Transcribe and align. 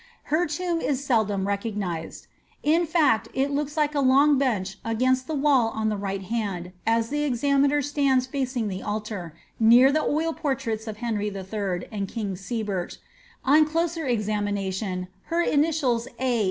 Her 0.33 0.47
tomb 0.47 0.81
is 0.81 1.05
seldom 1.05 1.47
recognised. 1.47 2.25
In 2.63 2.87
fact 2.87 3.27
it 3.35 3.51
looks 3.51 3.77
like 3.77 3.93
a 3.93 3.99
long 3.99 4.39
bench 4.39 4.81
placed 4.81 4.95
against 4.97 5.27
the 5.27 5.35
wall 5.35 5.67
on 5.75 5.89
the 5.89 5.95
right 5.95 6.23
hand, 6.23 6.71
as 6.87 7.09
the 7.09 7.21
examiner 7.21 7.83
stands 7.83 8.25
facing 8.25 8.67
the 8.67 8.81
altar, 8.81 9.35
near 9.59 9.91
the 9.91 10.01
oil 10.03 10.33
portraits 10.33 10.87
of 10.87 10.97
Henry 11.05 11.27
III. 11.27 11.87
and 11.91 12.07
king 12.07 12.35
Sebert. 12.35 12.97
On 13.45 13.63
closer 13.63 14.07
inspection, 14.07 15.07
her 15.25 15.43
initials 15.43 16.07
A. 16.19 16.39